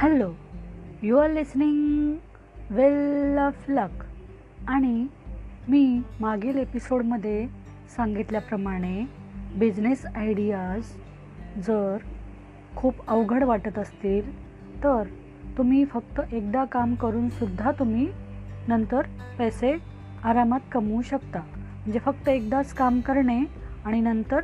Hello 0.00 0.32
you 1.02 1.16
are 1.16 1.30
listening 1.30 2.16
well 2.70 3.38
of 3.38 3.64
luck. 3.68 4.04
आणि 4.68 5.06
मी 5.68 6.02
मागील 6.20 6.58
एपिसोडमध्ये 6.58 7.46
सांगितल्याप्रमाणे 7.96 9.04
बिझनेस 9.56 10.06
आयडियाज 10.06 10.82
जर 11.66 11.96
खूप 12.76 12.94
अवघड 13.08 13.44
वाटत 13.44 13.78
असतील 13.78 14.30
तर 14.84 15.02
तुम्ही 15.58 15.84
फक्त 15.84 16.20
एकदा 16.32 16.64
काम 16.64 16.94
करूनसुद्धा 16.94 17.72
तुम्ही 17.78 18.08
नंतर 18.68 19.02
पैसे 19.38 19.76
आरामात 20.24 20.60
कमवू 20.72 21.02
शकता. 21.02 21.38
म्हणजे 21.38 21.98
फक्त 21.98 22.28
एकदाच 22.28 22.74
काम 22.74 23.00
करणे 23.00 23.40
आणि 23.84 24.00
नंतर 24.00 24.40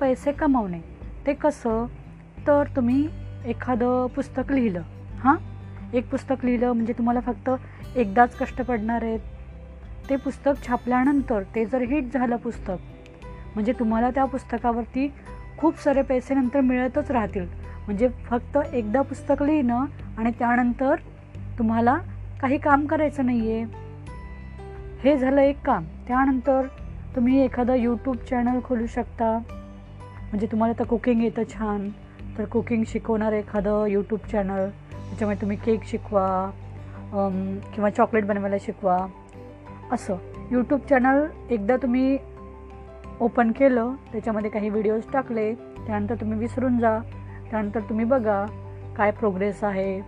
पैसे 0.00 0.32
कमवणे. 0.32 0.80
ते 1.26 1.32
कसं? 1.34 1.86
तर 2.46 2.64
तुम्ही 2.76 3.08
एखादं 3.44 4.06
पुस्तक 4.06 4.52
लिहिलं. 4.52 4.82
हां? 5.18 5.36
एक 5.92 6.10
पुस्तक 6.10 6.44
लिहिलं 6.44 6.72
म्हणजे 6.72 6.92
तुम्हाला 6.92 7.20
फक्त 7.20 7.50
एकदाच 7.96 8.36
कष्ट 8.36 8.62
पडणार 8.62 9.02
आहेत. 9.02 9.20
ते 10.10 10.16
पुस्तक 10.16 10.66
छापल्यानंतर 10.66 11.42
ते 11.54 11.64
जर 11.64 11.80
हिट 11.80 12.14
झालं 12.14 12.36
पुस्तक 12.36 12.76
म्हणजे 13.54 13.72
तुम्हाला 13.72 14.10
त्या 14.10 14.24
पुस्तकावरती 14.24 15.12
खूप 15.58 15.78
सारे 15.78 16.02
पैसे 16.02 16.34
नंतर 16.34 16.60
मिळतच 16.60 17.10
राहतील. 17.10 17.46
म्हणजे 17.86 18.08
फक्त 18.08 18.58
एकदा 18.72 19.02
पुस्तक 19.02 19.42
लिहिणं 19.42 19.84
आणि 20.18 20.30
त्यानंतर 20.30 20.94
तुम्हाला 21.58 21.98
काही 22.40 22.58
काम 22.58 22.86
करायचं 22.86 23.26
नाही 23.26 23.52
आहे 23.52 23.64
हे 25.04 25.16
झालं 25.18 25.40
एक 25.40 25.60
काम. 25.64 25.84
त्यानंतर 26.08 26.66
तुम्ही 27.16 27.44
एखादा 27.44 27.74
यूट्यूब 27.74 28.16
चॅनल 28.16 28.60
खोलू 28.64 28.86
शकता. 28.86 29.38
म्हणजे 30.30 30.46
तुम्हाला 30.46 30.74
तर 30.78 30.84
कुकिंग 30.84 31.22
येतं 31.22 31.42
छान. 31.52 31.88
तर 32.38 32.44
कुकिंग 32.44 32.84
शिकवणारं 32.86 33.36
एखादं 33.36 33.86
यूट्यूब 33.86 34.20
चॅनल 34.32 34.68
त्याच्यामुळे 34.90 35.40
तुम्ही 35.40 35.56
केक 35.56 35.84
शिकवा 35.84 36.50
किंवा 37.74 37.90
चॉकलेट 37.90 38.26
बनवायला 38.26 38.56
शिकवा. 38.60 39.06
असं. 39.92 40.16
यूट्यूब 40.50 40.80
चॅनल 40.90 41.26
एकदा 41.50 41.76
तुम्ही 41.76 42.18
ओपन 43.20 43.52
केलं 43.52 43.92
त्याच्यामध्ये 44.12 44.50
काही 44.50 44.68
व्हिडिओज 44.68 45.02
टाकले 45.12 45.54
त्यानंतर 45.54 46.14
तुम्ही 46.14 46.38
विसरून 46.38 46.78
जा 46.78 46.98
त्यानंतर 47.50 47.80
तुम्ही 47.80 48.04
बघा 48.04 48.44
काय 48.96 49.10
प्रोग्रेस 49.10 49.64
आहे. 49.64 50.00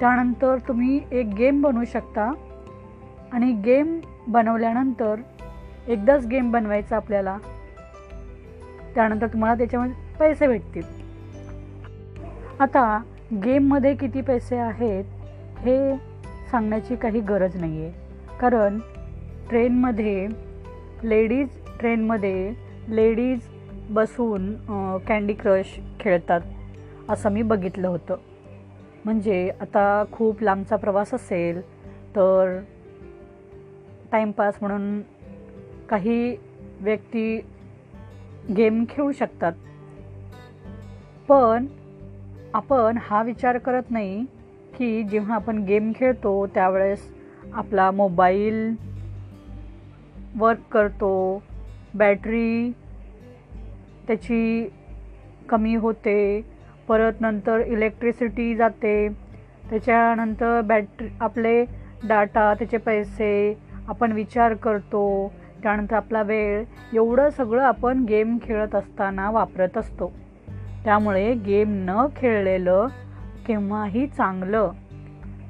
त्यानंतर 0.00 0.58
तुम्ही 0.68 1.00
एक 1.12 1.26
गेम 1.26 1.60
बनवू 1.62 1.84
शकता 1.84 2.32
आणि 3.32 3.52
गेम 3.52 4.00
बनवल्यानंतर 4.28 5.14
एकदाच 5.88 6.26
गेम 6.26 6.50
बनवायचा 6.50 6.96
आपल्याला. 6.96 7.36
त्यानंतर 8.94 9.26
तुम्हाला 9.26 9.54
त्याच्यामध्ये 9.54 9.94
पैसे 10.20 10.46
भेटतील. 10.46 11.01
आता 12.62 12.82
गेममध्ये 13.44 13.94
किती 13.96 14.20
पैसे 14.20 14.56
आहेत 14.56 15.04
हे 15.60 15.76
सांगण्याची 16.50 16.96
काही 16.96 17.20
गरज 17.20 17.56
नाही 17.56 17.84
आहे 17.84 18.36
कारण 18.40 18.78
ट्रेनमध्ये 19.48 20.26
लेडीज 21.04 21.48
ट्रेनमध्ये 21.80 22.52
लेडीज 22.88 23.48
बसून 23.90 24.54
कँडी 25.08 25.34
क्रश 25.34 25.74
खेळतात 26.00 26.40
असं 27.10 27.32
मी 27.32 27.42
बघितलं 27.42 27.88
होतं. 27.88 28.16
म्हणजे 29.04 29.50
आता 29.60 30.04
खूप 30.12 30.42
लांबचा 30.42 30.76
प्रवास 30.76 31.14
असेल 31.14 31.60
तर 32.16 32.58
टाईमपास 34.12 34.54
म्हणून 34.60 35.00
काही 35.90 36.36
व्यक्ती 36.80 37.36
गेम 38.56 38.84
खेळू 38.88 39.12
शकतात. 39.12 39.52
पण 41.28 41.66
आपण 42.54 42.98
हा 43.02 43.22
विचार 43.22 43.58
करत 43.58 43.90
नाही 43.90 44.24
की 44.78 45.02
जेव्हा 45.02 45.34
आपण 45.34 45.58
गेम 45.58 45.92
खेळतो 45.96 46.46
त्यावेळेस 46.46 47.08
आपला 47.54 47.90
मोबाईल 47.90 48.74
वर्क 50.36 50.60
करतो 50.72 51.42
बॅटरी 51.94 52.70
त्याची 54.06 54.68
कमी 55.48 55.74
होते 55.74 56.40
परत 56.88 57.20
नंतर 57.20 57.60
इलेक्ट्रिसिटी 57.66 58.54
जाते 58.56 59.08
त्याच्यानंतर 59.70 60.60
बॅटरी 60.60 61.08
आपले 61.20 61.64
डाटा 62.04 62.52
त्याचे 62.54 62.76
पैसे 62.76 63.32
आपण 63.88 64.12
विचार 64.12 64.54
करतो 64.54 65.32
त्यानंतर 65.62 65.96
आपला 65.96 66.22
वेळ 66.22 66.64
एवढं 66.94 67.28
सगळं 67.30 67.62
आपण 67.62 68.04
गेम 68.04 68.36
खेळत 68.42 68.74
असताना 68.74 69.30
वापरत 69.30 69.76
असतो. 69.78 70.12
त्यामुळे 70.84 71.34
गेम 71.34 71.68
न 71.70 72.06
खेळलेलं 72.16 72.86
केव्हाही 73.46 74.06
चांगलं. 74.06 74.70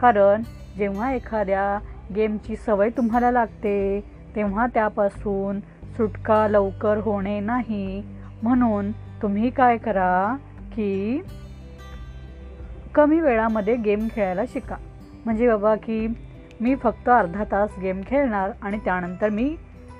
कारण 0.00 0.42
जेव्हा 0.78 1.12
एखाद्या 1.12 1.78
गेमची 2.14 2.56
सवय 2.56 2.90
तुम्हाला 2.90 3.30
लागते 3.30 4.04
तेव्हा 4.36 4.66
त्यापासून 4.66 5.60
सुटका 5.96 6.48
लवकर 6.48 6.96
होणे 6.96 7.40
नाही. 7.40 8.02
म्हणून 8.42 8.92
तुम्ही 8.92 9.50
काय 9.50 9.76
करा 9.76 10.36
की 10.74 11.22
कमी 12.94 13.20
वेळामध्ये 13.20 13.76
गेम 13.76 14.08
खेळायला 14.16 14.42
शिका. 14.48 14.76
म्हणजे 15.24 15.48
बाबा 15.48 15.74
की 15.74 16.06
मी 16.60 16.74
फक्त 16.74 17.08
अर्धा 17.08 17.44
तास 17.52 17.70
गेम 17.82 18.00
खेळणार 18.06 18.50
आणि 18.62 18.78
त्यानंतर 18.78 19.28
मी 19.28 19.56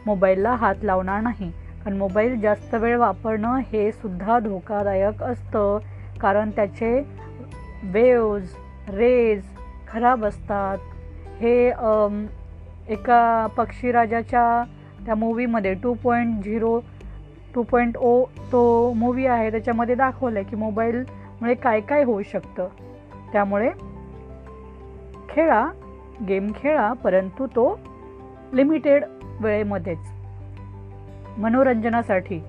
मोबाईलला 0.06 0.50
हात 0.50 0.75
लावणार 0.82 1.20
नाही. 1.20 1.53
कारण 1.84 1.97
मोबाईल 1.98 2.41
जास्त 2.41 2.75
वेळ 2.75 2.97
वापरणं 2.98 3.60
हे 3.72 3.91
सुद्धा 3.93 4.38
धोकादायक 4.38 5.22
असतं. 5.22 5.78
कारण 6.20 6.50
त्याचे 6.56 6.98
वेव्ज 7.93 8.53
रेज 8.88 9.43
खराब 9.88 10.25
असतात. 10.25 10.78
हे 11.41 11.54
एका 12.93 13.47
पक्षीराजाच्या 13.56 14.62
त्या 15.06 15.15
मूवीमध्ये 15.15 15.72
two 15.82 15.94
point 16.03 16.44
zero 16.44 16.78
two 17.54 17.62
point 17.70 17.97
O 17.97 18.25
तो 18.53 18.93
मूवी 18.97 19.26
आहे. 19.26 19.50
त्याच्यामध्ये 19.50 19.94
दाखवलं 19.94 20.38
आहे 20.38 20.49
की 20.50 20.56
मोबाईलमुळे 20.56 21.54
काय 21.54 21.81
काय 21.81 22.04
होऊ 22.04 22.22
शकतं. 22.32 22.69
त्यामुळे 23.32 23.70
खेळा 25.31 25.66
गेम 26.28 26.50
खेळा 26.56 26.93
परंतु 26.93 27.47
तो 27.47 27.78
लिमिटेड 28.54 29.04
वेळेमध्येच. 29.41 29.99
मनोरंजनासाठी. 31.38 32.41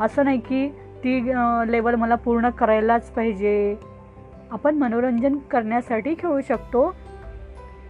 असं 0.00 0.24
नाही 0.24 0.38
की 0.38 0.68
ती 1.04 1.32
लेवल 1.66 1.94
मला 1.94 2.14
पूर्ण 2.14 2.48
करायलाच 2.48 3.10
पाहिजे. 3.10 3.76
आपण 4.50 4.74
मनोरंजन 4.74 5.38
करण्यासाठी 5.50 6.14
खेळू 6.18 6.40
शकतो. 6.40 6.94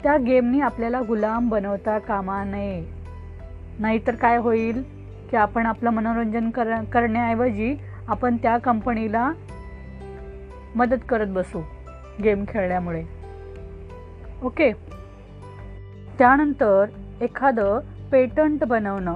त्या 0.02 0.16
गेमनी 0.16 0.60
आपल्याला 0.60 1.00
गुलाम 1.08 1.48
बनवता 1.48 1.98
कामा 1.98 2.42
नये. 2.44 2.84
नाहीतर 3.78 4.14
काय 4.14 4.36
होईल 4.36 4.82
की 5.30 5.36
आपण 5.36 5.66
आपलं 5.66 5.90
मनोरंजन 5.90 6.50
कर 6.50 6.74
करण्याऐवजी 6.84 7.76
आपण 8.08 8.36
त्या 8.36 8.56
कंपनीला 8.58 9.30
मदत 10.76 11.04
करत 11.08 11.26
बसू 11.26 11.62
गेम 12.24 12.44
खेळल्यामुळे. 12.48 13.02
ओके 14.42 14.72
त्यानंतर 16.18 16.84
एखादं 17.20 17.78
पेटंट 18.12 18.64
बनवणं. 18.64 19.14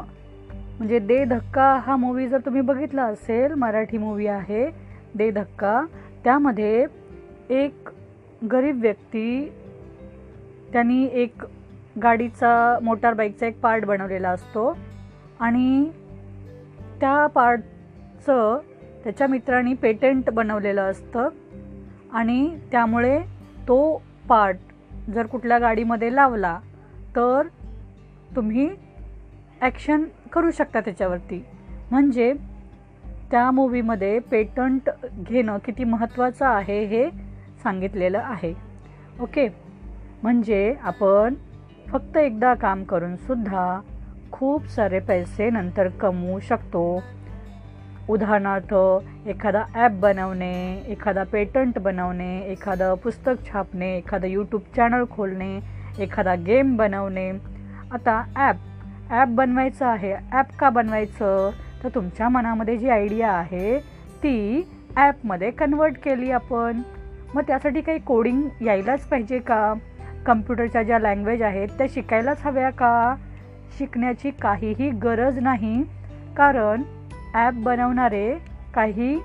म्हणजे 0.79 0.99
दे 0.99 1.25
धक्का 1.25 1.79
हा 1.87 1.97
मूवी 1.97 2.29
जर 2.29 2.39
तुम्ही 2.39 2.61
बघितला 2.61 3.03
असेल 3.03 3.53
मराठी 3.53 3.99
मूवी 3.99 4.27
आहे 4.27 4.71
दे 5.15 5.31
धक्का 5.31 5.85
त्यामध्ये 6.25 6.87
एक 7.51 7.75
गरीब 8.53 8.81
व्यक्ती 8.81 9.53
त्यांनी 10.73 11.09
एक 11.13 11.35
गाडीचा 12.03 12.79
मोटार 12.83 13.15
बाईकचा 13.15 13.47
एक 13.47 13.61
पार्ट 13.61 13.85
बनवलेला 13.85 14.31
असतो. 14.31 14.79
आणि 15.41 15.91
त्या 17.01 17.27
पार्टचं 17.27 18.59
त्याच्या 19.05 19.27
मित्रांनी 19.27 19.75
पेटंट 19.75 20.31
बनवलेलं 20.31 20.91
असतं. 20.91 21.29
आणि 22.13 22.59
त्यामुळे 22.71 23.21
तो 23.69 24.03
पार्ट 24.29 24.57
जर 25.11 25.27
कुठल्या 25.27 25.59
गाडीमध्ये 25.59 26.15
लावला 26.15 26.59
तर 27.17 27.43
तुम्ही 28.37 28.69
ॲक्शन 29.61 30.05
करू 30.33 30.51
शकता 30.51 30.81
त्याच्यावरती. 30.81 31.45
म्हणजे 31.91 32.33
त्या 33.31 33.51
मूवीमध्ये 33.51 34.19
पेटंट 34.19 34.91
घेणं 35.29 35.59
किती 35.59 35.85
महत्त्वाचं 35.85 36.47
आहे 36.47 36.85
हे 36.85 37.11
सांगितलेलं 37.63 38.19
आहे. 38.19 38.55
ओके? 39.21 39.49
म्हणजे 40.23 40.75
आपण 40.83 41.35
फक्त 41.89 42.17
एकदा 42.17 42.55
काम 42.55 42.85
करूनसुद्धा 42.85 43.81
खूप 44.33 44.67
सारे 44.67 44.99
पैसे 44.99 45.51
नंतर 45.51 45.89
कमवू 45.89 46.41
शकतो. 46.41 47.03
उदाहरणार्थ 48.09 48.75
एखादा 49.29 49.65
ॲप 49.75 49.91
बनवणे 49.91 50.83
एखादा 50.89 51.23
पेटंट 51.25 51.79
बनवणे 51.79 52.39
एखादं 52.41 52.95
पुस्तक 52.95 53.47
छापणे 53.47 53.97
एखादं 53.97 54.29
यूट्यूब 54.29 54.63
चॅनल 54.77 55.05
खोलणे 55.11 55.59
एखादा 55.99 56.35
गेम 56.35 56.77
बनवणे. 56.77 57.31
आता 57.93 58.23
ॲप 58.37 58.57
ॲप 59.11 59.29
बनवायचं 59.29 59.87
आहे. 59.87 60.15
ॲप 60.33 60.57
का 60.59 60.71
बनवायचं? 60.71 61.51
तर 61.83 61.89
तुमच्या 61.95 62.29
मनामध्ये 62.29 62.77
जी 62.77 62.89
आयडिया 62.89 63.31
आहे 63.31 63.79
ती 64.23 64.63
ॲपमध्ये 64.97 65.51
कन्वर्ट 65.51 65.97
केली 66.05 66.31
आपण. 66.31 66.81
मग 67.35 67.43
त्यासाठी 67.47 67.81
काही 67.81 67.99
कोडिंग 67.99 68.43
यायलाच 68.63 69.07
पाहिजे 69.09 69.39
का? 69.39 69.73
कम्प्युटरच्या 70.27 70.83
ज्या 70.83 70.99
लँग्वेज 70.99 71.43
आहेत 71.43 71.69
त्या 71.79 71.87
शिकायलाच 71.95 72.45
हव्या 72.45 72.71
का? 72.71 73.15
शिकण्याची 73.79 74.31
काहीही 74.43 74.91
गरज 75.03 75.39
नाही. 75.39 75.83
कारण 76.37 76.83
ॲप 77.35 77.55
बनवणारे 77.55 78.33
काही 78.75 79.17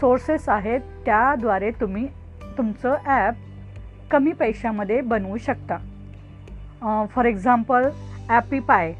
सोर्सेस 0.00 0.48
आहेत 0.48 0.80
त्याद्वारे 1.06 1.70
तुम्ही 1.70 2.06
तुमचं 2.56 2.96
ॲप 3.06 3.34
कमी 4.10 4.32
पैशामध्ये 4.32 5.00
बनवू 5.00 5.36
शकता. 5.36 5.76
For 7.10 7.24
example 7.24 7.88
Appy Pie 8.32 8.94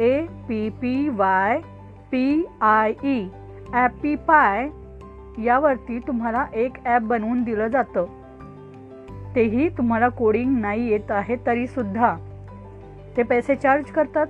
A 0.00 0.26
P 0.48 0.70
P 0.70 1.08
Y 1.08 1.60
P 2.12 2.44
I 2.60 2.92
E 3.04 3.28
Appy 3.72 4.14
Pie 4.16 4.68
यावरती 5.38 5.98
तुम्हाला 5.98 6.46
एक 6.54 6.72
ॲप 6.84 7.02
बनवून 7.02 7.42
दिलं 7.42 7.68
जातं. 7.68 8.04
तेही 9.34 9.68
तुम्हाला 9.68 10.08
कोडिंग 10.08 10.60
नाही 10.60 10.88
येत 10.88 11.10
आहे 11.10 11.36
तरीसुद्धा. 11.46 12.16
ते 13.16 13.22
पैसे 13.22 13.56
चार्ज 13.56 13.90
करतात. 13.90 14.26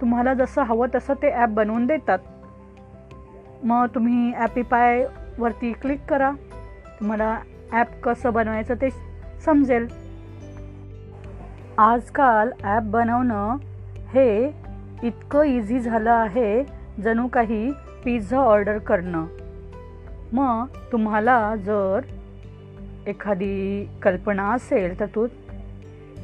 तुम्हाला 0.00 0.34
जसं 0.34 0.62
हवं 0.62 0.86
तसं 0.94 1.14
ते 1.14 1.30
ॲप 1.30 1.48
बनवून 1.48 1.86
देतात. 1.86 2.18
मग 3.64 3.86
तुम्ही 3.94 4.32
ॲपीपायवरती 4.34 5.72
क्लिक 5.72 6.00
करा. 6.08 6.30
तुम्हाला 7.00 7.38
ॲप 7.72 7.86
कसं 8.02 8.32
बनवायचं 8.32 8.74
ते 8.74 8.90
समजेल. 9.44 10.05
आजकाल 11.78 12.50
ॲप 12.62 12.82
बनवणं 12.82 13.56
हे 14.12 14.46
इतकं 15.02 15.42
इझी 15.42 15.80
झालं 15.80 16.10
आहे 16.10 16.62
जणू 17.02 17.26
काही 17.28 17.70
पिझ्झा 18.04 18.38
ऑर्डर 18.38 18.78
करणं. 18.78 19.26
मग 20.32 20.78
तुम्हाला 20.92 21.54
जर 21.56 22.00
एखादी 23.06 23.84
कल्पना 24.02 24.50
असेल 24.52 24.98
तर 25.00 25.06
तू 25.06 25.26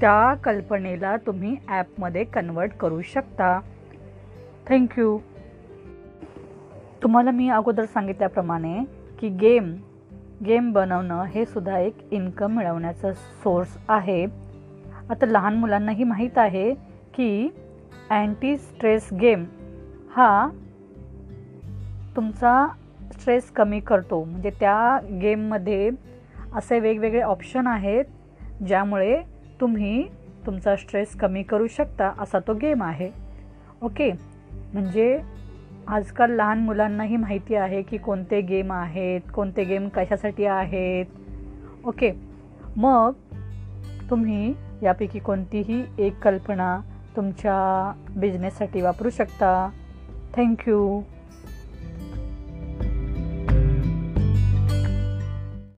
त्या 0.01 0.35
कल्पनेला 0.35 1.17
तुम्ही 1.17 1.57
ॲपमध्ये 1.69 2.25
कन्वर्ट 2.25 2.73
करू 2.73 3.01
शकता. 3.03 3.59
थँक्यू 4.69 5.19
तुम्हाला 7.03 7.31
मी 7.31 7.49
अगोदर 7.49 7.85
सांगितल्याप्रमाणे 7.85 8.79
की 9.19 9.29
गेम 9.29 9.75
गेम 10.47 10.73
बनवणं 10.73 11.25
हे 11.25 11.45
सुद्धा 11.45 11.79
एक 11.79 11.99
इन्कम 12.11 12.57
मिळवण्याचं 12.57 13.13
सोर्स 13.13 13.77
आहे. 13.89 14.42
आता 15.11 15.27
लहान 15.27 15.55
मुलांनाही 15.55 16.05
माहीत 16.05 16.39
आहे 16.39 16.73
की 17.15 17.49
अँटी 18.11 18.57
स्ट्रेस 18.57 19.09
गेम 19.21 19.45
हा 20.11 20.49
तुमचा 22.17 22.67
स्ट्रेस 23.13 23.51
कमी 23.51 23.81
करतो. 23.81 24.23
म्हणजे 24.25 24.51
त्या 24.61 24.99
गेममध्ये 25.23 25.91
असे 26.55 26.79
वेगवेगळे 26.81 27.21
ऑप्शन 27.23 27.67
आहेत 27.67 28.05
ज्यामुळे 28.67 29.21
तुम्ही 29.61 30.03
तुमचा 30.47 30.77
स्ट्रेस 30.77 31.15
कमी 31.17 31.43
करू 31.43 31.67
शकता 31.67 32.13
असा 32.21 32.39
तो 32.39 32.55
गेम 32.55 32.83
आहे. 32.83 33.11
ओके 33.83 34.11
म्हणजे 34.73 35.19
आजकाल 35.89 36.31
लहान 36.31 36.59
मुलांनाही 36.59 37.17
माहिती 37.17 37.55
आहे 37.55 37.83
की 37.83 37.97
कोणते 37.99 38.41
गेम 38.41 38.73
आहेत 38.73 39.31
कोणते 39.35 39.65
गेम 39.65 39.89
कशासाठी 39.95 40.45
आहेत. 40.47 41.07
ओके 41.85 42.13
मग 42.77 43.13
तुम्ही 44.11 44.53
यापैकी 44.83 45.19
कोणतीही 45.19 45.85
एक 45.99 46.19
कल्पना 46.19 46.81
तुमच्या 47.17 47.93
बिझनेससाठी 48.17 48.83
वापरू 48.83 49.11
शकता. 49.11 49.71
थँक्यू 50.37 51.01